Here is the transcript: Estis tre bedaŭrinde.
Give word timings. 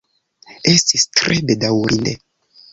Estis 0.71 1.05
tre 1.19 1.39
bedaŭrinde. 1.53 2.19